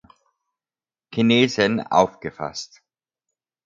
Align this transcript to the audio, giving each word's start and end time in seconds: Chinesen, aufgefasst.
Chinesen, 1.11 1.79
aufgefasst. 1.85 2.81